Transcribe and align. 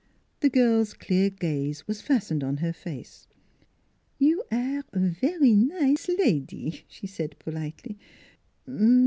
The 0.39 0.49
girl's 0.49 0.95
clear 0.95 1.29
gaze 1.29 1.85
was 1.87 2.01
fastened 2.01 2.43
on 2.43 2.57
her 2.57 2.73
face." 2.73 3.27
You 4.17 4.41
aire 4.49 4.83
vary 4.91 5.55
nize 5.55 6.09
lady," 6.17 6.85
she 6.87 7.05
said 7.05 7.37
politely. 7.37 7.99